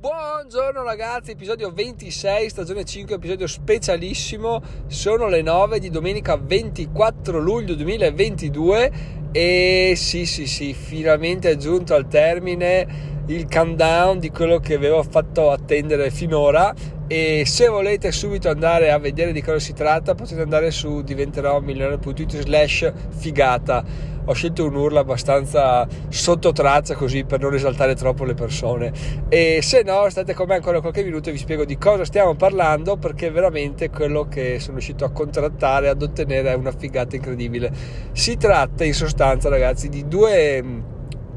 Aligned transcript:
Buongiorno 0.00 0.82
ragazzi, 0.82 1.32
episodio 1.32 1.70
26, 1.70 2.48
stagione 2.48 2.84
5, 2.84 3.16
episodio 3.16 3.46
specialissimo. 3.46 4.62
Sono 4.86 5.26
le 5.28 5.42
9 5.42 5.78
di 5.78 5.90
domenica 5.90 6.38
24 6.38 7.38
luglio 7.38 7.74
2022 7.74 8.92
e 9.30 9.92
sì 9.94 10.24
sì 10.24 10.46
sì, 10.46 10.72
finalmente 10.72 11.50
è 11.50 11.56
giunto 11.56 11.92
al 11.92 12.08
termine 12.08 13.24
il 13.26 13.46
countdown 13.46 14.18
di 14.18 14.30
quello 14.30 14.58
che 14.58 14.72
avevo 14.72 15.02
fatto 15.02 15.50
attendere 15.50 16.10
finora 16.10 16.74
e 17.12 17.42
se 17.44 17.66
volete 17.66 18.12
subito 18.12 18.48
andare 18.48 18.92
a 18.92 18.98
vedere 18.98 19.32
di 19.32 19.42
cosa 19.42 19.58
si 19.58 19.72
tratta 19.72 20.14
potete 20.14 20.42
andare 20.42 20.70
su 20.70 21.02
diventerò 21.02 21.58
milionario.it 21.58 22.38
slash 22.38 22.92
figata. 23.08 23.82
Ho 24.26 24.32
scelto 24.32 24.64
un'urla 24.64 25.00
abbastanza 25.00 25.88
sotto 26.08 26.52
traccia 26.52 26.94
così 26.94 27.24
per 27.24 27.40
non 27.40 27.52
esaltare 27.54 27.96
troppo 27.96 28.22
le 28.22 28.34
persone. 28.34 28.92
E 29.28 29.58
se 29.60 29.82
no 29.82 30.08
state 30.08 30.34
con 30.34 30.46
me 30.46 30.54
ancora 30.54 30.80
qualche 30.80 31.02
minuto 31.02 31.30
e 31.30 31.32
vi 31.32 31.38
spiego 31.38 31.64
di 31.64 31.76
cosa 31.78 32.04
stiamo 32.04 32.36
parlando 32.36 32.96
perché 32.96 33.28
veramente 33.32 33.90
quello 33.90 34.28
che 34.28 34.60
sono 34.60 34.74
riuscito 34.74 35.04
a 35.04 35.10
contrattare 35.10 35.88
ad 35.88 36.00
ottenere 36.02 36.52
è 36.52 36.54
una 36.54 36.70
figata 36.70 37.16
incredibile. 37.16 37.72
Si 38.12 38.36
tratta 38.36 38.84
in 38.84 38.94
sostanza 38.94 39.48
ragazzi 39.48 39.88
di 39.88 40.06
due 40.06 40.62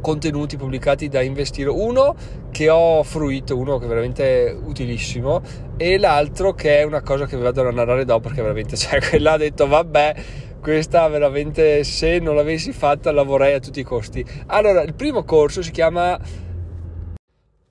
contenuti 0.04 0.58
pubblicati 0.58 1.08
da 1.08 1.22
Investire, 1.22 1.70
uno 1.70 2.14
che 2.52 2.70
ho 2.70 3.02
fruito, 3.04 3.58
uno 3.58 3.78
che 3.78 3.86
è 3.86 3.88
veramente 3.88 4.56
utilissimo 4.62 5.42
e 5.78 5.98
l'altro 5.98 6.54
che 6.54 6.80
è 6.80 6.84
una 6.84 7.02
cosa 7.02 7.26
che 7.26 7.38
vi 7.38 7.44
vado 7.44 7.66
a 7.66 7.72
narrare 7.72 8.04
dopo 8.04 8.28
perché 8.28 8.42
veramente 8.42 8.76
cioè 8.78 9.00
quella 9.00 9.32
ha 9.32 9.38
detto 9.38 9.66
vabbè 9.66 10.16
questa 10.62 11.08
veramente 11.08 11.86
se 11.86 12.20
non 12.20 12.36
l'avessi 12.36 12.74
fatta 12.74 13.12
la 13.14 13.24
vorrei 13.24 13.54
a 13.54 13.60
tutti 13.60 13.80
i 13.80 13.84
costi. 13.84 14.26
Allora, 14.48 14.82
il 14.82 14.94
primo 14.94 15.24
corso 15.24 15.62
si 15.62 15.72
chiama 15.72 16.20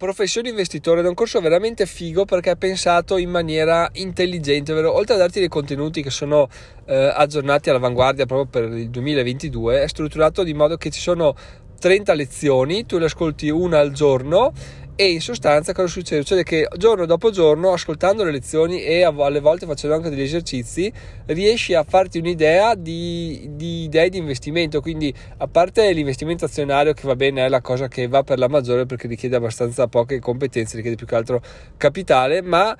Professione 0.02 0.48
investitore 0.48 0.98
ed 0.98 1.06
è 1.06 1.08
un 1.08 1.14
corso 1.14 1.40
veramente 1.40 1.86
figo 1.86 2.24
perché 2.24 2.50
è 2.50 2.56
pensato 2.56 3.18
in 3.18 3.30
maniera 3.30 3.88
intelligente, 3.92 4.72
ovvero 4.72 4.92
oltre 4.92 5.14
a 5.14 5.16
darti 5.16 5.38
dei 5.38 5.46
contenuti 5.46 6.02
che 6.02 6.10
sono 6.10 6.48
eh, 6.86 7.12
aggiornati 7.14 7.70
all'avanguardia 7.70 8.26
proprio 8.26 8.48
per 8.48 8.76
il 8.76 8.90
2022, 8.90 9.82
è 9.82 9.86
strutturato 9.86 10.42
di 10.42 10.54
modo 10.54 10.76
che 10.76 10.90
ci 10.90 10.98
sono 10.98 11.36
30 11.82 12.14
lezioni, 12.14 12.86
tu 12.86 12.96
le 12.96 13.06
ascolti 13.06 13.50
una 13.50 13.80
al 13.80 13.90
giorno 13.90 14.52
e 14.94 15.10
in 15.10 15.20
sostanza 15.20 15.72
cosa 15.72 15.88
succede? 15.88 16.20
Succede 16.20 16.44
che 16.44 16.68
giorno 16.76 17.06
dopo 17.06 17.30
giorno, 17.30 17.72
ascoltando 17.72 18.22
le 18.22 18.30
lezioni 18.30 18.84
e 18.84 19.02
alle 19.02 19.40
volte 19.40 19.66
facendo 19.66 19.96
anche 19.96 20.08
degli 20.08 20.20
esercizi, 20.20 20.92
riesci 21.26 21.74
a 21.74 21.82
farti 21.82 22.18
un'idea 22.18 22.76
di, 22.76 23.48
di 23.54 23.82
idee 23.82 24.10
di 24.10 24.18
investimento. 24.18 24.80
Quindi, 24.80 25.12
a 25.38 25.48
parte 25.48 25.90
l'investimento 25.90 26.44
azionario, 26.44 26.92
che 26.92 27.04
va 27.04 27.16
bene, 27.16 27.44
è 27.44 27.48
la 27.48 27.60
cosa 27.60 27.88
che 27.88 28.06
va 28.06 28.22
per 28.22 28.38
la 28.38 28.46
maggiore 28.46 28.86
perché 28.86 29.08
richiede 29.08 29.34
abbastanza 29.34 29.88
poche 29.88 30.20
competenze, 30.20 30.76
richiede 30.76 30.96
più 30.96 31.06
che 31.06 31.16
altro 31.16 31.42
capitale, 31.76 32.40
ma 32.42 32.76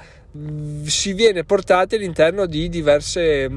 si 0.84 1.12
viene 1.12 1.44
portati 1.44 1.96
all'interno 1.96 2.46
di 2.46 2.70
diverse, 2.70 3.50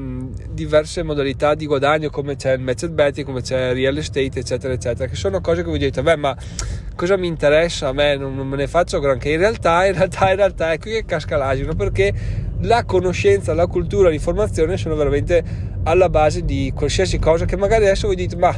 diverse, 0.50 1.02
modalità 1.02 1.54
di 1.54 1.64
guadagno 1.64 2.10
come 2.10 2.36
c'è 2.36 2.52
il 2.52 2.60
matched 2.60 2.90
betting, 2.90 3.24
come 3.24 3.40
c'è 3.40 3.70
il 3.70 3.76
real 3.76 3.96
estate 3.96 4.40
eccetera 4.40 4.74
eccetera 4.74 5.08
che 5.08 5.16
sono 5.16 5.40
cose 5.40 5.62
che 5.62 5.68
voi 5.68 5.78
dite 5.78 6.02
beh 6.02 6.16
ma 6.16 6.36
cosa 6.94 7.16
mi 7.16 7.28
interessa 7.28 7.88
a 7.88 7.92
me? 7.92 8.16
Non, 8.16 8.36
non 8.36 8.46
me 8.46 8.56
ne 8.56 8.66
faccio 8.66 9.00
granché. 9.00 9.30
In 9.30 9.38
realtà 9.38 9.86
in 9.86 9.94
realtà 9.94 10.28
in 10.28 10.36
realtà 10.36 10.72
è 10.72 10.78
qui 10.78 10.92
che 10.92 11.04
casca 11.06 11.38
l'asino 11.38 11.74
perché 11.74 12.12
la 12.60 12.84
conoscenza 12.84 13.54
la 13.54 13.66
cultura 13.66 14.10
l'informazione 14.10 14.76
sono 14.76 14.96
veramente 14.96 15.42
alla 15.84 16.10
base 16.10 16.44
di 16.44 16.72
qualsiasi 16.74 17.18
cosa 17.18 17.46
che 17.46 17.56
magari 17.56 17.84
adesso 17.84 18.06
voi 18.06 18.16
dite 18.16 18.36
ma 18.36 18.54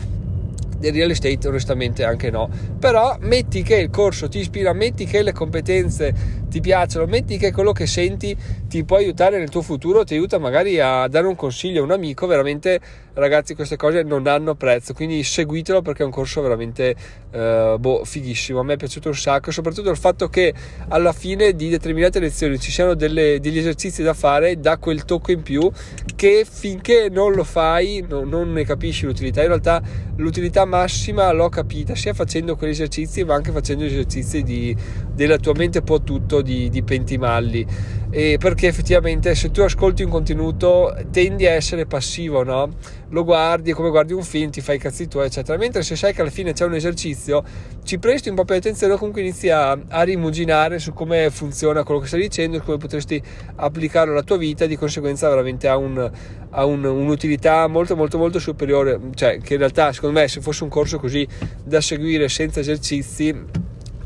del 0.78 0.92
real 0.92 1.11
estate 1.11 1.46
onestamente 1.48 2.05
anche 2.05 2.30
no. 2.30 2.48
Però 2.78 3.16
metti 3.20 3.62
che 3.62 3.77
il 3.77 3.91
corso 3.91 4.28
ti 4.28 4.39
ispira 4.39 4.72
metti 4.72 5.05
che 5.05 5.22
le 5.22 5.33
competenze 5.33 6.46
ti 6.48 6.60
piacciono 6.60 7.06
metti 7.06 7.36
che 7.36 7.52
quello 7.52 7.72
che 7.72 7.86
senti 7.86 8.36
ti 8.68 8.84
può 8.84 8.96
aiutare 8.96 9.38
nel 9.38 9.48
tuo 9.48 9.62
futuro 9.62 10.04
ti 10.04 10.14
aiuta 10.14 10.38
magari 10.38 10.80
a 10.80 11.06
dare 11.08 11.27
un 11.27 11.36
consiglio 11.36 11.80
a 11.80 11.84
un 11.84 11.92
amico 11.92 12.27
veramente 12.27 12.80
ragazzi 13.14 13.55
queste 13.55 13.77
cose 13.77 14.02
non 14.02 14.27
hanno 14.27 14.55
prezzo 14.55 14.95
quindi 14.95 15.23
seguitelo 15.23 15.83
perché 15.83 16.02
è 16.02 16.06
un 16.06 16.12
corso 16.12 16.40
veramente 16.40 16.95
eh, 17.30 17.77
boh, 17.78 18.05
fighissimo. 18.05 18.61
A 18.61 18.62
me 18.62 18.74
è 18.74 18.77
piaciuto 18.77 19.08
un 19.08 19.14
sacco 19.14 19.50
soprattutto 19.50 19.90
il 19.90 19.96
fatto 19.96 20.28
che 20.28 20.55
alla 20.89 21.12
fine 21.12 21.55
di 21.55 21.68
determinate 21.68 22.20
lezioni 22.20 22.58
ci 22.58 22.70
siano 22.70 22.94
delle, 22.94 23.39
degli 23.40 23.58
esercizi 23.58 24.02
da 24.02 24.14
fare 24.14 24.58
da 24.58 24.78
quel 24.78 25.05
tocco 25.05 25.33
in 25.33 25.42
più 25.42 25.70
che 26.17 26.46
finché 26.48 27.08
non 27.11 27.33
lo 27.33 27.44
fai 27.44 28.05
no, 28.08 28.24
non 28.24 28.52
ne 28.52 28.64
capisci 28.64 29.05
l'utilità. 29.05 29.42
In 29.42 29.48
realtà 29.48 29.83
l'utilità 30.17 30.64
massima 30.64 31.30
l'ho 31.33 31.48
capita 31.48 31.94
sia 31.94 32.14
facendo 32.14 32.56
quegli 32.56 32.70
esercizi 32.70 33.24
ma 33.24 33.34
anche 33.34 33.52
facendo 33.52 33.84
gli 33.84 33.89
esercizi 33.89 34.42
di, 34.42 34.74
della 35.12 35.39
tua 35.39 35.52
mente 35.55 35.83
può 35.83 36.00
tutto 36.00 36.37
di, 36.40 36.68
di 36.68 36.82
pentimalli 36.82 37.66
e 38.10 38.36
perché 38.38 38.68
effettivamente 38.68 39.34
se 39.34 39.50
tu 39.50 39.60
ascolti 39.60 40.02
un 40.02 40.10
contenuto 40.10 40.96
tendi 41.10 41.46
a 41.46 41.52
essere 41.52 41.84
passivo 41.84 42.42
no? 42.42 42.70
lo 43.10 43.24
guardi, 43.24 43.72
come 43.72 43.90
guardi 43.90 44.12
un 44.12 44.22
film, 44.22 44.50
ti 44.50 44.60
fai 44.60 44.76
i 44.76 44.78
cazzi 44.78 45.08
tuoi, 45.08 45.26
eccetera. 45.26 45.56
Mentre 45.56 45.82
se 45.82 45.96
sai 45.96 46.12
che 46.12 46.20
alla 46.20 46.30
fine 46.30 46.52
c'è 46.52 46.64
un 46.64 46.74
esercizio, 46.74 47.42
ci 47.82 47.98
presti 47.98 48.28
un 48.28 48.34
po' 48.34 48.44
più 48.44 48.54
attenzione, 48.54 48.96
comunque 48.96 49.22
inizi 49.22 49.48
a, 49.48 49.70
a 49.70 50.02
rimuginare 50.02 50.78
su 50.78 50.92
come 50.92 51.30
funziona 51.30 51.84
quello 51.84 52.00
che 52.00 52.06
stai 52.06 52.20
dicendo, 52.20 52.60
come 52.60 52.76
potresti 52.76 53.22
applicarlo 53.56 54.12
alla 54.12 54.22
tua 54.22 54.36
vita, 54.36 54.66
di 54.66 54.76
conseguenza 54.76 55.28
veramente 55.28 55.68
ha, 55.68 55.76
un, 55.76 56.10
un, 56.50 56.84
un'utilità 56.84 57.66
molto, 57.66 57.96
molto, 57.96 58.18
molto 58.18 58.38
superiore. 58.38 59.00
Cioè, 59.14 59.38
che 59.38 59.55
in 59.55 59.58
realtà, 59.58 59.92
secondo 59.92 60.20
me, 60.20 60.28
se 60.28 60.40
fosse 60.40 60.64
un 60.64 60.70
corso 60.70 60.98
così 60.98 61.26
da 61.64 61.80
seguire 61.80 62.28
senza 62.28 62.60
esercizi 62.60 63.34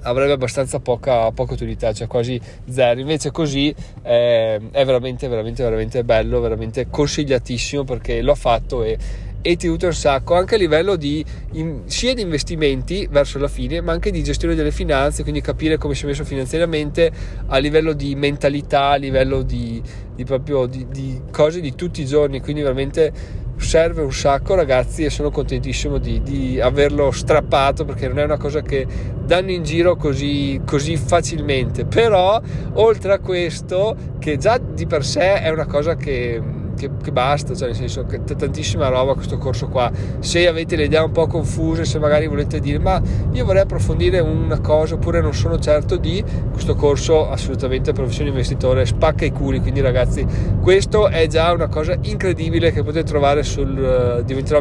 avrebbe 0.03 0.33
abbastanza 0.33 0.79
poca, 0.81 1.31
poca, 1.33 1.55
utilità, 1.55 1.93
cioè 1.93 2.07
quasi 2.07 2.41
zero. 2.69 3.01
Invece 3.01 3.31
così 3.31 3.75
eh, 4.03 4.61
è 4.71 4.85
veramente, 4.85 5.29
veramente, 5.29 5.63
veramente 5.63 6.05
bello, 6.05 6.41
veramente 6.41 6.89
consigliatissimo 6.89 7.85
perché 7.85 8.23
l'ho 8.23 8.35
fatto 8.35 8.83
e, 8.83 8.99
e 9.43 9.57
ti 9.57 9.67
aiuta 9.67 9.87
un 9.87 9.95
sacco 9.95 10.35
anche 10.35 10.55
a 10.55 10.59
livello 10.59 10.95
di 10.97 11.25
in, 11.53 11.83
sia 11.87 12.15
di 12.15 12.23
investimenti 12.23 13.09
verso 13.11 13.39
la 13.39 13.49
fine, 13.49 13.81
ma 13.81 13.93
anche 13.93 14.11
di 14.11 14.23
gestione 14.23 14.55
delle 14.55 14.71
finanze, 14.71 15.23
quindi 15.23 15.41
capire 15.41 15.77
come 15.79 15.95
si 15.95 16.05
è 16.05 16.07
messo 16.07 16.25
finanziariamente, 16.25 17.11
a 17.47 17.59
livello 17.59 17.93
di 17.93 18.15
mentalità, 18.15 18.91
a 18.91 18.97
livello 18.97 19.43
di, 19.43 19.83
di 20.15 20.25
proprio 20.25 20.67
di, 20.67 20.87
di 20.89 21.21
cose 21.31 21.61
di 21.61 21.75
tutti 21.75 22.03
i 22.03 22.07
giorni, 22.07 22.41
quindi 22.41 22.63
veramente 22.63 23.41
serve 23.63 24.03
un 24.03 24.13
sacco 24.13 24.55
ragazzi 24.55 25.05
e 25.05 25.11
sono 25.11 25.31
contentissimo 25.31 25.99
di, 25.99 26.23
di, 26.23 26.61
averlo 26.61 27.11
strappato 27.11 27.85
perché 27.85 28.09
non 28.09 28.19
è 28.19 28.25
una 28.25 28.37
cosa 28.37 28.61
che 28.61 28.87
danno 29.25 29.51
in 29.51 29.63
giro 29.63 29.97
così, 29.97 30.61
così 30.67 30.97
facilmente. 30.97 31.87
Però 31.87 32.41
oltre 32.75 33.13
a 33.13 33.19
questo 33.19 33.97
che 34.19 34.37
già 34.37 34.59
di 34.59 34.87
per 34.87 35.05
sé 35.05 35.41
è 35.41 35.49
una 35.49 35.67
cosa 35.67 35.97
che 35.97 36.61
che, 36.77 36.91
che, 37.03 37.13
basta, 37.13 37.55
cioè 37.55 37.69
nel 37.69 37.77
senso 37.77 38.05
che 38.05 38.23
c'è 38.25 38.37
tantissima 38.37 38.89
roba 38.89 39.15
questo 39.15 39.39
corso 39.39 39.69
qua. 39.69 39.91
Se 40.21 40.47
avete 40.47 40.77
le 40.77 40.85
idee 40.85 41.01
un 41.01 41.13
po' 41.13 41.27
confuse, 41.27 41.85
se 41.85 41.99
magari 41.99 42.27
volete 42.27 42.61
dire 42.61 42.79
ma 42.79 43.01
io 43.33 43.45
vorrei 43.45 43.63
approfondire 43.63 44.21
una 44.21 44.61
cosa 44.61 44.95
oppure 44.95 45.21
non 45.21 45.35
sono 45.35 45.59
certo 45.59 45.97
di 45.97 46.23
questo 46.51 46.75
corso 46.75 47.31
assolutamente 47.31 47.93
professione 47.93 48.31
investitore 48.31 48.87
spacca 48.87 49.25
i 49.25 49.33
culi, 49.33 49.61
quindi 49.61 49.81
ragazzi 49.81 50.27
questo 50.61 51.09
è 51.09 51.27
già 51.27 51.53
una 51.53 51.69
cosa 51.69 51.97
incredibile 52.03 52.73
che 52.73 52.83
potete 52.83 53.05
trovare 53.05 53.43
sul 53.43 54.19
uh, 54.19 54.23
diventerò 54.23 54.61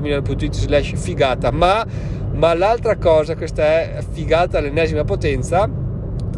slash 0.51 0.93
figata, 0.95 1.51
ma, 1.51 1.85
ma 2.33 2.53
l'altra 2.53 2.97
cosa, 2.97 3.35
questa 3.35 3.63
è 3.63 4.03
figata 4.11 4.57
all'ennesima 4.57 5.03
potenza 5.03 5.80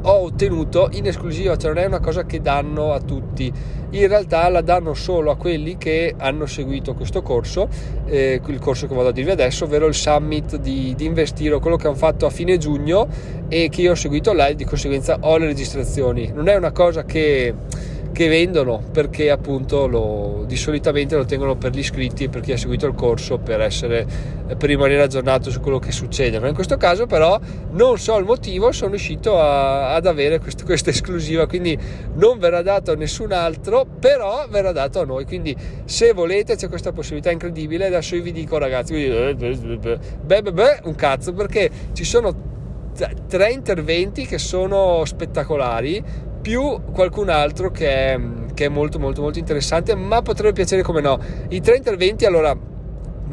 ho 0.03 0.23
ottenuto 0.23 0.89
in 0.93 1.05
esclusiva, 1.05 1.57
cioè 1.57 1.73
non 1.73 1.83
è 1.83 1.85
una 1.85 1.99
cosa 1.99 2.25
che 2.25 2.41
danno 2.41 2.93
a 2.93 2.99
tutti, 2.99 3.51
in 3.91 4.07
realtà 4.07 4.49
la 4.49 4.61
danno 4.61 4.93
solo 4.93 5.31
a 5.31 5.37
quelli 5.37 5.77
che 5.77 6.15
hanno 6.17 6.45
seguito 6.45 6.93
questo 6.93 7.21
corso, 7.21 7.67
eh, 8.05 8.41
il 8.43 8.59
corso 8.59 8.87
che 8.87 8.95
vado 8.95 9.09
a 9.09 9.11
dirvi 9.11 9.31
adesso, 9.31 9.65
ovvero 9.65 9.87
il 9.87 9.93
summit 9.93 10.57
di, 10.57 10.93
di 10.95 11.05
Investiro, 11.05 11.59
quello 11.59 11.75
che 11.75 11.87
hanno 11.87 11.95
fatto 11.95 12.25
a 12.25 12.29
fine 12.29 12.57
giugno 12.57 13.07
e 13.47 13.69
che 13.69 13.81
io 13.81 13.91
ho 13.91 13.95
seguito 13.95 14.33
là 14.33 14.47
e 14.47 14.55
di 14.55 14.65
conseguenza 14.65 15.17
ho 15.21 15.37
le 15.37 15.45
registrazioni. 15.45 16.31
Non 16.33 16.47
è 16.47 16.55
una 16.55 16.71
cosa 16.71 17.05
che 17.05 17.53
che 18.13 18.27
vendono 18.27 18.81
perché 18.91 19.31
appunto 19.31 19.87
lo, 19.87 20.43
di 20.45 20.55
solitamente 20.55 21.15
lo 21.15 21.25
tengono 21.25 21.55
per 21.55 21.71
gli 21.71 21.79
iscritti 21.79 22.25
e 22.25 22.29
per 22.29 22.41
chi 22.41 22.51
ha 22.51 22.57
seguito 22.57 22.85
il 22.85 22.93
corso 22.93 23.39
per, 23.39 23.59
essere, 23.59 24.05
per 24.45 24.69
rimanere 24.69 25.01
aggiornato 25.01 25.49
su 25.49 25.59
quello 25.59 25.79
che 25.79 25.91
succede. 25.91 26.39
Ma 26.39 26.47
in 26.47 26.53
questo 26.53 26.77
caso 26.77 27.07
però 27.07 27.37
non 27.71 27.97
so 27.97 28.15
il 28.17 28.25
motivo, 28.25 28.71
sono 28.71 28.91
riuscito 28.91 29.39
a, 29.39 29.95
ad 29.95 30.05
avere 30.05 30.39
quest, 30.39 30.63
questa 30.63 30.91
esclusiva, 30.91 31.47
quindi 31.47 31.77
non 32.13 32.37
verrà 32.37 32.61
dato 32.61 32.91
a 32.91 32.95
nessun 32.95 33.31
altro, 33.31 33.85
però 33.99 34.45
verrà 34.47 34.71
dato 34.71 35.01
a 35.01 35.05
noi. 35.05 35.25
Quindi 35.25 35.55
se 35.85 36.13
volete 36.13 36.55
c'è 36.55 36.69
questa 36.69 36.91
possibilità 36.91 37.31
incredibile, 37.31 37.87
adesso 37.87 38.15
io 38.15 38.21
vi 38.21 38.31
dico 38.31 38.59
ragazzi, 38.59 38.93
beh, 38.93 40.15
beh, 40.23 40.41
beh, 40.53 40.79
un 40.83 40.95
cazzo 40.95 41.33
perché 41.33 41.69
ci 41.93 42.03
sono 42.03 42.51
tre 43.27 43.51
interventi 43.51 44.27
che 44.27 44.37
sono 44.37 45.03
spettacolari 45.03 46.31
più 46.43 46.81
qualcun 46.91 47.29
altro 47.29 47.71
che 47.71 47.87
è, 47.87 48.19
che 48.53 48.65
è 48.65 48.67
molto 48.67 48.99
molto 48.99 49.21
molto 49.21 49.39
interessante 49.39 49.95
ma 49.95 50.21
potrebbe 50.21 50.51
piacere 50.51 50.83
come 50.83 50.99
no. 50.99 51.17
I 51.47 51.61
tre 51.61 51.77
interventi 51.77 52.25
allora 52.25 52.55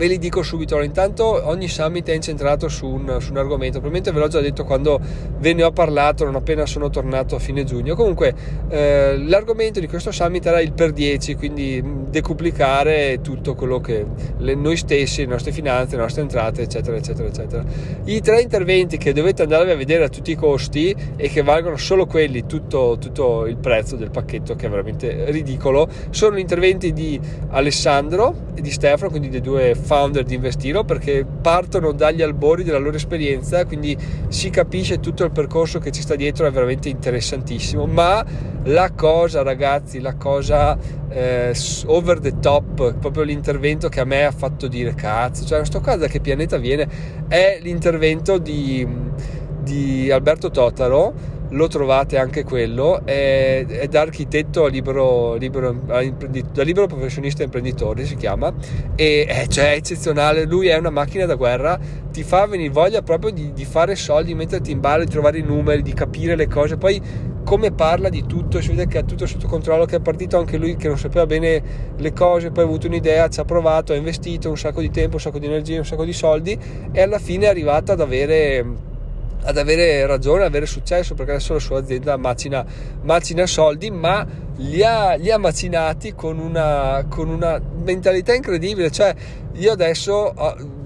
ve 0.01 0.07
li 0.07 0.17
dico 0.17 0.43
subito. 0.43 0.73
Allora, 0.73 0.89
intanto 0.89 1.47
ogni 1.47 1.69
summit 1.69 2.09
è 2.09 2.15
incentrato 2.15 2.69
su 2.71 2.87
un, 2.87 3.19
su 3.21 3.33
un, 3.33 3.37
argomento. 3.37 3.81
Probabilmente 3.81 4.11
ve 4.13 4.19
l'ho 4.19 4.29
già 4.29 4.41
detto 4.41 4.65
quando 4.65 4.99
ve 5.39 5.53
ne 5.53 5.63
ho 5.63 5.73
parlato, 5.73 6.25
non 6.25 6.37
appena 6.37 6.65
sono 6.65 6.89
tornato 6.89 7.37
a 7.37 7.39
fine 7.39 7.65
giugno. 7.65 7.95
Comunque, 7.95 8.35
eh, 8.71 9.19
l'argomento 9.19 9.79
di 9.79 9.87
questo 9.87 10.11
summit 10.11 10.47
era 10.47 10.63
il 10.63 10.73
per 10.73 10.93
10, 10.93 11.35
quindi 11.35 11.83
decuplicare 12.09 13.21
tutto 13.21 13.55
quello 13.55 13.79
che 13.81 14.07
le, 14.39 14.55
noi 14.55 14.79
stessi, 14.79 15.21
le 15.21 15.27
nostre 15.27 15.53
finanze, 15.53 15.97
le 15.97 16.03
nostre 16.03 16.23
entrate, 16.23 16.63
eccetera, 16.63 16.97
eccetera, 16.97 17.29
eccetera. 17.29 17.65
I 18.05 18.21
tre 18.23 18.41
interventi 18.41 18.97
che 18.97 19.13
dovete 19.13 19.43
andare 19.43 19.71
a 19.71 19.77
vedere 19.77 20.05
a 20.05 20.09
tutti 20.09 20.31
i 20.31 20.35
costi 20.35 20.97
e 21.15 21.29
che 21.29 21.43
valgono 21.43 21.77
solo 21.77 22.07
quelli, 22.07 22.47
tutto, 22.47 22.97
tutto 22.99 23.45
il 23.45 23.59
prezzo 23.59 23.97
del 23.97 24.11
pacchetto, 24.11 24.55
che 24.55 24.65
è 24.65 24.71
veramente 24.71 25.31
ridicolo, 25.31 25.87
sono 26.09 26.37
gli 26.37 26.41
interventi 26.41 26.95
di 26.95 27.21
Alessandro 27.51 28.49
e 28.55 28.63
di 28.63 28.71
Stefano, 28.71 29.11
quindi 29.11 29.29
dei 29.29 29.43
due 29.43 29.75
founder 29.91 30.23
di 30.23 30.37
Investiro, 30.37 30.85
perché 30.85 31.27
partono 31.41 31.91
dagli 31.91 32.23
albori 32.23 32.63
della 32.63 32.79
loro 32.79 32.95
esperienza, 32.95 33.65
quindi 33.65 33.99
si 34.29 34.49
capisce 34.49 35.01
tutto 35.01 35.25
il 35.25 35.33
percorso 35.33 35.81
che 35.81 35.91
ci 35.91 36.03
sta 36.03 36.15
dietro, 36.15 36.47
è 36.47 36.53
veramente 36.53 36.89
interessantissimo, 36.89 37.87
ma 37.87 38.25
la 38.65 38.93
cosa 38.93 39.43
ragazzi, 39.43 39.99
la 39.99 40.15
cosa 40.15 40.79
eh, 41.09 41.53
over 41.87 42.21
the 42.21 42.39
top, 42.39 42.95
proprio 43.01 43.25
l'intervento 43.25 43.89
che 43.89 43.99
a 43.99 44.05
me 44.05 44.25
ha 44.25 44.31
fatto 44.31 44.69
dire 44.69 44.95
cazzo, 44.95 45.45
cioè 45.45 45.65
sto 45.65 45.81
qua 45.81 45.97
da 45.97 46.07
che 46.07 46.21
pianeta 46.21 46.57
viene, 46.57 46.89
è 47.27 47.59
l'intervento 47.61 48.39
di, 48.39 48.87
di 49.61 50.09
Alberto 50.09 50.53
Totaro 50.53 51.39
lo 51.51 51.69
trovate 51.69 52.19
anche 52.19 52.45
quello, 52.45 53.05
è, 53.05 53.65
è 53.67 53.89
da 53.89 54.03
architetto 54.03 54.65
a 54.65 54.69
libero, 54.69 55.35
libero, 55.35 55.73
da 55.73 56.63
libero 56.63 56.87
professionista 56.87 57.43
imprenditore 57.43 58.05
si 58.05 58.17
chiama, 58.17 58.53
e 58.95 59.25
è, 59.27 59.47
cioè, 59.49 59.73
è 59.73 59.77
eccezionale, 59.77 60.45
lui 60.45 60.69
è 60.69 60.77
una 60.77 60.91
macchina 60.91 61.27
da 61.27 61.35
guerra, 61.35 61.79
ti 62.13 62.23
fa 62.23 62.47
venire 62.47 62.71
voglia 62.71 63.03
proprio 63.03 63.33
di, 63.33 63.53
di 63.53 63.65
fare 63.65 63.97
soldi, 63.97 64.35
metterti 64.35 64.71
in 64.71 64.81
ballo, 64.81 65.05
di 65.05 65.11
trovare 65.11 65.39
i 65.39 65.43
numeri, 65.43 65.83
di 65.83 65.93
capire 65.93 66.37
le 66.37 66.47
cose, 66.47 66.77
poi 66.77 67.01
come 67.43 67.73
parla 67.73 68.09
di 68.11 68.27
tutto, 68.27 68.61
si 68.61 68.69
vede 68.69 68.87
che 68.87 68.99
ha 68.99 69.03
tutto 69.03 69.27
sotto 69.27 69.49
controllo, 69.49 69.85
che 69.85 69.97
è 69.97 70.01
partito 70.01 70.39
anche 70.39 70.57
lui 70.57 70.77
che 70.77 70.87
non 70.87 70.99
sapeva 70.99 71.27
bene 71.27 71.63
le 71.97 72.13
cose, 72.13 72.51
poi 72.53 72.63
ha 72.63 72.67
avuto 72.67 72.87
un'idea, 72.87 73.29
ci 73.29 73.41
ha 73.41 73.45
provato, 73.45 73.93
ha 73.93 73.97
investito 73.97 74.49
un 74.49 74.57
sacco 74.57 74.81
di 74.81 74.91
tempo, 74.91 75.17
un 75.17 75.21
sacco 75.21 75.39
di 75.39 75.47
energia, 75.47 75.79
un 75.79 75.85
sacco 75.85 76.05
di 76.05 76.13
soldi 76.13 76.57
e 76.93 77.01
alla 77.01 77.19
fine 77.19 77.47
è 77.47 77.49
arrivato 77.49 77.91
ad 77.91 78.01
avere 78.01 78.89
ad 79.43 79.57
avere 79.57 80.07
ragione, 80.07 80.43
ad 80.43 80.49
avere 80.49 80.67
successo 80.67 81.15
perché 81.15 81.33
adesso 81.33 81.55
la 81.55 81.59
sua 81.59 81.79
azienda 81.79 82.17
macina, 82.17 82.65
macina 83.03 83.47
soldi 83.47 83.91
ma 83.91 84.27
li 84.57 84.83
ha, 84.83 85.15
li 85.15 85.31
ha 85.31 85.39
macinati 85.39 86.15
con 86.15 86.39
una, 86.39 87.05
con 87.09 87.29
una, 87.29 87.61
mentalità 87.83 88.35
incredibile. 88.35 88.91
Cioè 88.91 89.15
io 89.55 89.73
adesso 89.73 90.33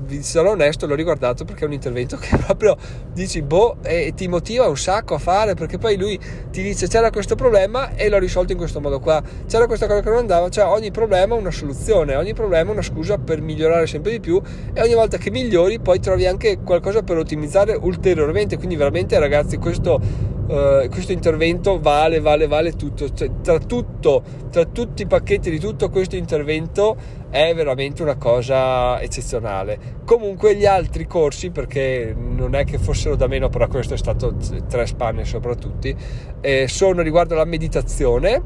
vi 0.04 0.22
sarò 0.22 0.52
onesto, 0.52 0.86
l'ho 0.86 0.94
riguardato 0.94 1.44
perché 1.44 1.64
è 1.64 1.66
un 1.66 1.72
intervento 1.72 2.16
che 2.16 2.36
proprio 2.44 2.76
dici 3.12 3.42
boh 3.42 3.76
e 3.82 4.12
ti 4.14 4.28
motiva 4.28 4.68
un 4.68 4.76
sacco 4.76 5.14
a 5.14 5.18
fare 5.18 5.54
perché 5.54 5.78
poi 5.78 5.96
lui 5.96 6.18
ti 6.50 6.62
dice 6.62 6.86
c'era 6.88 7.10
questo 7.10 7.34
problema 7.34 7.94
e 7.94 8.08
l'ho 8.08 8.18
risolto 8.18 8.52
in 8.52 8.58
questo 8.58 8.80
modo 8.80 9.00
qua, 9.00 9.22
c'era 9.46 9.66
questa 9.66 9.86
cosa 9.86 10.00
che 10.00 10.08
non 10.08 10.18
andava, 10.18 10.48
cioè 10.48 10.66
ogni 10.66 10.90
problema 10.90 11.34
una 11.34 11.50
soluzione, 11.50 12.14
ogni 12.14 12.34
problema 12.34 12.72
una 12.72 12.82
scusa 12.82 13.18
per 13.18 13.40
migliorare 13.40 13.86
sempre 13.86 14.12
di 14.12 14.20
più 14.20 14.40
e 14.72 14.80
ogni 14.80 14.94
volta 14.94 15.16
che 15.16 15.30
migliori 15.30 15.80
poi 15.80 16.00
trovi 16.00 16.26
anche 16.26 16.60
qualcosa 16.62 17.02
per 17.02 17.18
ottimizzare 17.18 17.74
ulteriormente, 17.74 18.56
quindi 18.56 18.76
veramente 18.76 19.18
ragazzi 19.18 19.56
questo 19.56 20.32
Uh, 20.44 20.90
questo 20.90 21.12
intervento 21.12 21.80
vale, 21.80 22.20
vale, 22.20 22.46
vale 22.46 22.72
tutto. 22.72 23.10
Cioè, 23.10 23.40
tra 23.40 23.58
tutto, 23.58 24.22
tra 24.50 24.66
tutti 24.66 25.00
i 25.00 25.06
pacchetti 25.06 25.48
di 25.48 25.58
tutto 25.58 25.88
questo 25.88 26.16
intervento 26.16 26.96
è 27.34 27.52
veramente 27.52 28.00
una 28.00 28.14
cosa 28.14 29.00
eccezionale. 29.00 29.76
Comunque 30.04 30.54
gli 30.54 30.66
altri 30.66 31.04
corsi, 31.04 31.50
perché 31.50 32.14
non 32.16 32.54
è 32.54 32.62
che 32.62 32.78
fossero 32.78 33.16
da 33.16 33.26
meno, 33.26 33.48
però 33.48 33.66
questo 33.66 33.94
è 33.94 33.96
stato 33.96 34.36
tre 34.68 34.86
spanne 34.86 35.24
soprattutto, 35.24 35.92
eh, 36.40 36.68
sono 36.68 37.02
riguardo 37.02 37.34
alla 37.34 37.44
meditazione 37.44 38.40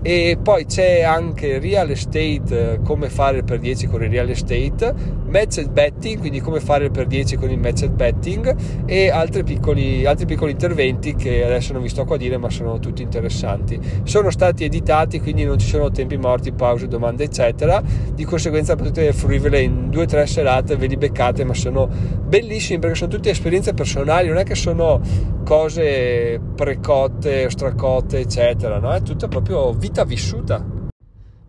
e 0.00 0.38
poi 0.42 0.64
c'è 0.64 1.02
anche 1.02 1.58
real 1.58 1.90
estate 1.90 2.72
eh, 2.72 2.80
come 2.82 3.10
fare 3.10 3.42
per 3.42 3.58
10 3.58 3.86
con 3.88 4.02
il 4.02 4.08
real 4.08 4.30
estate 4.30 4.94
matched 5.30 5.70
betting 5.70 6.18
quindi 6.18 6.40
come 6.40 6.60
fare 6.60 6.84
il 6.84 6.90
per 6.90 7.06
10 7.06 7.36
con 7.36 7.50
il 7.50 7.58
matched 7.58 7.90
betting 7.90 8.54
e 8.84 9.10
altri 9.10 9.44
piccoli, 9.44 10.04
altri 10.04 10.26
piccoli 10.26 10.52
interventi 10.52 11.14
che 11.14 11.44
adesso 11.44 11.72
non 11.72 11.82
vi 11.82 11.88
sto 11.88 12.04
qua 12.04 12.16
a 12.16 12.18
dire 12.18 12.36
ma 12.36 12.50
sono 12.50 12.78
tutti 12.78 13.02
interessanti. 13.02 13.80
Sono 14.02 14.30
stati 14.30 14.64
editati 14.64 15.20
quindi 15.20 15.44
non 15.44 15.58
ci 15.58 15.66
sono 15.66 15.90
tempi 15.90 16.16
morti 16.16 16.52
pause 16.52 16.88
domande 16.88 17.24
eccetera. 17.24 17.82
Di 18.12 18.24
conseguenza 18.24 18.76
potete 18.76 19.12
fruirvele 19.12 19.60
in 19.60 19.90
due 19.90 20.02
o 20.02 20.06
tre 20.06 20.26
serate 20.26 20.76
ve 20.76 20.86
li 20.86 20.96
beccate 20.96 21.44
ma 21.44 21.54
sono 21.54 21.88
bellissimi 21.88 22.78
perché 22.78 22.96
sono 22.96 23.10
tutte 23.10 23.30
esperienze 23.30 23.72
personali 23.72 24.28
non 24.28 24.38
è 24.38 24.44
che 24.44 24.54
sono 24.54 25.00
cose 25.44 26.40
precotte 26.54 27.48
stracotte 27.50 28.18
eccetera 28.18 28.78
no? 28.78 28.92
è 28.92 29.02
tutto 29.02 29.28
proprio 29.28 29.72
vita 29.72 30.04
vissuta 30.04 30.69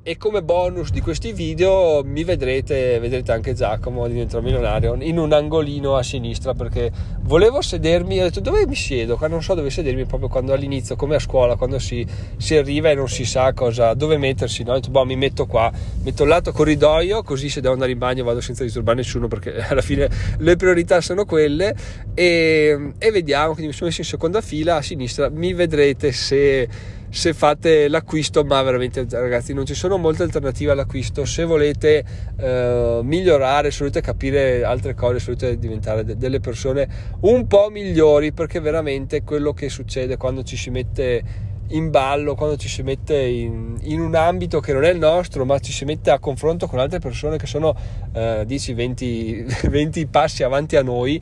e 0.03 0.17
come 0.17 0.41
bonus 0.41 0.89
di 0.89 0.99
questi 0.99 1.31
video 1.31 2.01
mi 2.03 2.23
vedrete, 2.23 2.97
vedrete 2.99 3.31
anche 3.31 3.53
Giacomo 3.53 4.07
di 4.07 4.15
Dentro 4.15 4.41
Milionario 4.41 4.97
in 4.99 5.19
un 5.19 5.31
angolino 5.31 5.95
a 5.95 6.01
sinistra 6.01 6.55
perché 6.55 6.91
volevo 7.21 7.61
sedermi, 7.61 8.19
ho 8.19 8.23
detto 8.23 8.39
dove 8.39 8.65
mi 8.65 8.73
siedo, 8.73 9.15
qua 9.15 9.27
non 9.27 9.43
so 9.43 9.53
dove 9.53 9.69
sedermi 9.69 10.05
proprio 10.05 10.27
quando 10.27 10.53
all'inizio, 10.53 10.95
come 10.95 11.15
a 11.15 11.19
scuola, 11.19 11.55
quando 11.55 11.77
si, 11.77 12.03
si 12.37 12.55
arriva 12.55 12.89
e 12.89 12.95
non 12.95 13.07
si 13.07 13.25
sa 13.25 13.53
cosa, 13.53 13.93
dove 13.93 14.17
mettersi, 14.17 14.63
no? 14.63 14.71
ho 14.71 14.75
detto 14.75 14.89
boh 14.89 15.05
mi 15.05 15.15
metto 15.15 15.45
qua, 15.45 15.71
metto 16.01 16.23
il 16.23 16.29
lato 16.29 16.51
corridoio 16.51 17.21
così 17.21 17.49
se 17.49 17.61
devo 17.61 17.73
andare 17.73 17.91
in 17.91 17.99
bagno 17.99 18.23
vado 18.23 18.41
senza 18.41 18.63
disturbare 18.63 18.97
nessuno 18.97 19.27
perché 19.27 19.53
alla 19.69 19.81
fine 19.81 20.09
le 20.39 20.55
priorità 20.55 20.99
sono 20.99 21.25
quelle 21.25 21.75
e, 22.15 22.93
e 22.97 23.11
vediamo, 23.11 23.51
quindi 23.51 23.67
mi 23.67 23.73
sono 23.73 23.89
messo 23.89 24.01
in 24.01 24.07
seconda 24.07 24.41
fila 24.41 24.77
a 24.77 24.81
sinistra, 24.81 25.29
mi 25.29 25.53
vedrete 25.53 26.11
se 26.11 26.99
se 27.11 27.33
fate 27.33 27.89
l'acquisto, 27.89 28.45
ma 28.45 28.61
veramente 28.61 29.05
ragazzi 29.09 29.53
non 29.53 29.65
ci 29.65 29.73
sono 29.73 29.97
molte 29.97 30.23
alternative 30.23 30.71
all'acquisto, 30.71 31.25
se 31.25 31.43
volete 31.43 32.05
eh, 32.37 33.01
migliorare, 33.03 33.69
se 33.69 33.79
volete 33.79 33.99
capire 33.99 34.63
altre 34.63 34.95
cose, 34.95 35.19
se 35.19 35.25
volete 35.25 35.59
diventare 35.59 36.05
de- 36.05 36.15
delle 36.15 36.39
persone 36.39 36.87
un 37.21 37.47
po' 37.47 37.69
migliori, 37.69 38.31
perché 38.31 38.61
veramente 38.61 39.23
quello 39.23 39.51
che 39.51 39.67
succede 39.67 40.15
quando 40.15 40.43
ci 40.43 40.55
si 40.55 40.69
mette 40.69 41.49
in 41.71 41.89
ballo, 41.89 42.33
quando 42.33 42.55
ci 42.55 42.69
si 42.69 42.81
mette 42.81 43.17
in, 43.17 43.75
in, 43.81 43.99
un 43.99 44.15
ambito 44.15 44.61
che 44.61 44.71
non 44.71 44.85
è 44.85 44.89
il 44.91 44.97
nostro, 44.97 45.43
ma 45.43 45.59
ci 45.59 45.73
si 45.73 45.83
mette 45.83 46.11
a 46.11 46.19
confronto 46.19 46.65
con 46.67 46.79
altre 46.79 46.99
persone 46.99 47.35
che 47.35 47.45
sono 47.45 47.75
eh, 48.13 48.45
10-20 48.47 49.69
20 49.69 50.05
passi 50.07 50.43
avanti 50.43 50.77
a 50.77 50.81
noi, 50.81 51.21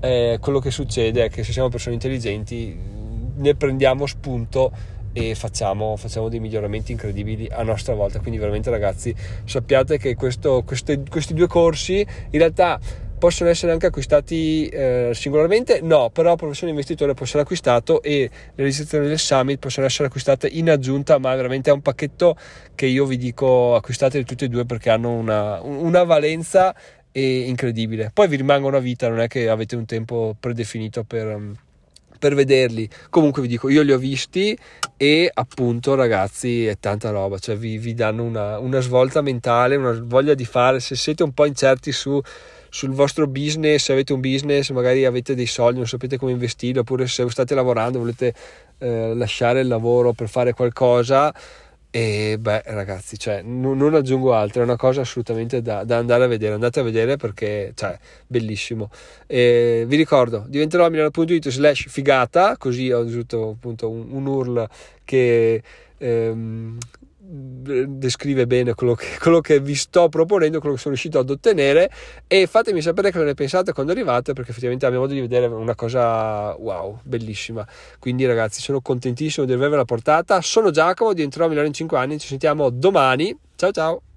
eh, 0.00 0.38
quello 0.40 0.58
che 0.58 0.72
succede 0.72 1.26
è 1.26 1.30
che 1.30 1.44
se 1.44 1.52
siamo 1.52 1.68
persone 1.68 1.94
intelligenti 1.94 2.76
ne 3.36 3.54
prendiamo 3.54 4.06
spunto 4.06 4.96
e 5.18 5.34
facciamo, 5.34 5.96
facciamo, 5.96 6.28
dei 6.28 6.38
miglioramenti 6.38 6.92
incredibili 6.92 7.48
a 7.50 7.62
nostra 7.62 7.94
volta. 7.94 8.20
Quindi 8.20 8.38
veramente 8.38 8.70
ragazzi 8.70 9.12
sappiate 9.44 9.98
che 9.98 10.14
questo, 10.14 10.62
queste, 10.64 11.02
questi 11.08 11.34
due 11.34 11.48
corsi 11.48 12.06
in 12.30 12.38
realtà 12.38 12.78
possono 13.18 13.50
essere 13.50 13.72
anche 13.72 13.86
acquistati 13.86 14.68
eh, 14.68 15.10
singolarmente? 15.12 15.80
No, 15.82 16.10
però 16.10 16.36
professione 16.36 16.70
investitore 16.70 17.14
può 17.14 17.26
essere 17.26 17.42
acquistato 17.42 18.00
e 18.00 18.30
le 18.54 18.62
registrazioni 18.62 19.08
del 19.08 19.18
summit 19.18 19.58
possono 19.58 19.86
essere 19.86 20.06
acquistate 20.06 20.46
in 20.46 20.70
aggiunta, 20.70 21.18
ma 21.18 21.34
veramente 21.34 21.70
è 21.70 21.72
un 21.72 21.82
pacchetto 21.82 22.36
che 22.76 22.86
io 22.86 23.04
vi 23.04 23.16
dico 23.16 23.74
acquistate 23.74 24.22
tutti 24.22 24.44
e 24.44 24.48
due 24.48 24.64
perché 24.64 24.90
hanno 24.90 25.10
una, 25.10 25.60
una 25.60 26.04
valenza 26.04 26.74
incredibile. 27.12 28.12
Poi 28.14 28.28
vi 28.28 28.36
rimangono 28.36 28.76
a 28.76 28.80
vita, 28.80 29.08
non 29.08 29.18
è 29.18 29.26
che 29.26 29.48
avete 29.48 29.74
un 29.74 29.86
tempo 29.86 30.36
predefinito 30.38 31.02
per 31.02 31.66
per 32.18 32.34
vederli. 32.34 32.88
Comunque 33.10 33.42
vi 33.42 33.48
dico, 33.48 33.68
io 33.68 33.82
li 33.82 33.92
ho 33.92 33.98
visti 33.98 34.56
e 34.96 35.30
appunto 35.32 35.94
ragazzi 35.94 36.66
è 36.66 36.78
tanta 36.78 37.10
roba, 37.10 37.38
cioè 37.38 37.56
vi, 37.56 37.78
vi 37.78 37.94
danno 37.94 38.24
una, 38.24 38.58
una, 38.58 38.80
svolta 38.80 39.22
mentale, 39.22 39.76
una 39.76 39.98
voglia 40.02 40.34
di 40.34 40.44
fare, 40.44 40.80
se 40.80 40.96
siete 40.96 41.22
un 41.22 41.32
po' 41.32 41.46
incerti 41.46 41.92
su, 41.92 42.20
sul 42.68 42.90
vostro 42.90 43.26
business, 43.26 43.84
se 43.84 43.92
avete 43.92 44.12
un 44.12 44.20
business, 44.20 44.70
magari 44.70 45.04
avete 45.04 45.34
dei 45.34 45.46
soldi, 45.46 45.78
non 45.78 45.86
sapete 45.86 46.18
come 46.18 46.32
investire, 46.32 46.80
oppure 46.80 47.06
se 47.06 47.28
state 47.30 47.54
lavorando, 47.54 47.98
volete 47.98 48.34
eh, 48.78 49.14
lasciare 49.14 49.60
il 49.60 49.68
lavoro 49.68 50.12
per 50.12 50.28
fare 50.28 50.52
qualcosa 50.52 51.32
e 51.90 52.36
beh, 52.38 52.62
ragazzi, 52.66 53.18
cioè, 53.18 53.40
n- 53.42 53.76
non 53.76 53.94
aggiungo 53.94 54.34
altro, 54.34 54.60
è 54.60 54.64
una 54.64 54.76
cosa 54.76 55.00
assolutamente 55.00 55.62
da, 55.62 55.84
da, 55.84 55.96
andare 55.96 56.24
a 56.24 56.26
vedere. 56.26 56.54
Andate 56.54 56.80
a 56.80 56.82
vedere 56.82 57.16
perché, 57.16 57.72
cioè, 57.74 57.98
bellissimo. 58.26 58.90
E 59.26 59.84
vi 59.86 59.96
ricordo, 59.96 60.44
diventerò 60.48 60.88
milano.it 60.90 61.48
slash 61.48 61.86
figata, 61.88 62.56
così 62.58 62.90
ho 62.90 63.00
usato 63.00 63.50
appunto 63.50 63.88
un, 63.88 64.06
un 64.10 64.26
URL 64.26 64.68
che 65.04 65.62
ehm, 65.98 66.78
descrive 67.20 68.46
bene 68.46 68.74
quello 68.74 68.94
che, 68.94 69.06
quello 69.20 69.40
che, 69.40 69.60
vi 69.60 69.74
sto 69.74 70.08
proponendo, 70.08 70.60
quello 70.60 70.74
che 70.74 70.80
sono 70.80 70.94
riuscito 70.94 71.18
ad 71.18 71.28
ottenere 71.28 71.90
e 72.26 72.46
fatemi 72.46 72.80
sapere 72.80 73.10
cosa 73.10 73.24
ne 73.24 73.34
pensate 73.34 73.72
quando 73.72 73.92
arrivate 73.92 74.32
perché 74.32 74.50
effettivamente 74.50 74.86
a 74.86 74.90
mio 74.90 75.00
modo 75.00 75.12
di 75.12 75.20
vedere 75.20 75.46
è 75.46 75.48
una 75.48 75.74
cosa 75.74 76.54
wow, 76.54 77.00
bellissima. 77.02 77.66
Quindi 77.98 78.24
ragazzi 78.24 78.60
sono 78.60 78.80
contentissimo 78.80 79.44
di 79.44 79.52
avervela 79.52 79.84
portata. 79.84 80.40
Sono 80.40 80.70
Giacomo, 80.70 81.12
diventerò 81.12 81.46
a 81.46 81.48
Milano 81.48 81.66
in 81.66 81.72
5 81.72 81.98
anni, 81.98 82.18
ci 82.18 82.28
sentiamo 82.28 82.70
domani. 82.70 83.36
Ciao 83.56 83.72
ciao! 83.72 84.07